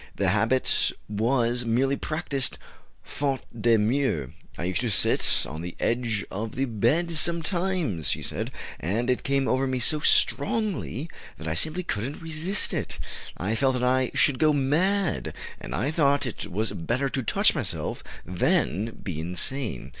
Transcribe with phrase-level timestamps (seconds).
[0.15, 2.57] The habit was merely practiced
[3.03, 4.33] faute de mieux.
[4.57, 9.21] "I used to sit on the edge of the bed sometimes," she said, "and it
[9.21, 12.97] came over me so strongly that I simply couldn't resist it.
[13.37, 17.53] I felt that I should go mad, and I thought it was better to touch
[17.53, 19.89] myself than be insane....